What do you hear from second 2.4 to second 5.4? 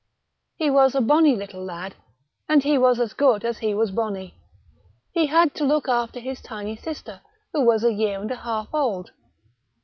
and he was as good as he was bonny. He